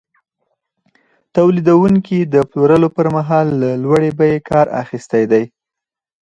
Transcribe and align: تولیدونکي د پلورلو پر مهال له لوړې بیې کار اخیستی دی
تولیدونکي 1.35 2.17
د 2.33 2.35
پلورلو 2.49 2.89
پر 2.97 3.07
مهال 3.15 3.47
له 3.61 3.69
لوړې 3.83 4.11
بیې 4.19 4.37
کار 4.49 4.65
اخیستی 4.81 5.23
دی 5.31 5.43